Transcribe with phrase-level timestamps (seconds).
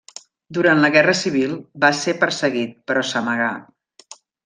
[0.57, 1.53] Durant la guerra civil
[1.85, 3.55] va ser perseguit, però s'amagà.